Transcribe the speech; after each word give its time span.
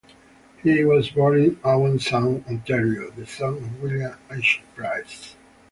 He 0.63 0.83
was 0.83 1.11
born 1.11 1.39
in 1.39 1.59
Owen 1.63 1.99
Sound, 1.99 2.45
Ontario, 2.47 3.11
the 3.11 3.27
son 3.27 3.57
of 3.57 3.81
William 3.83 4.17
H. 4.31 4.59
Price. 4.75 5.35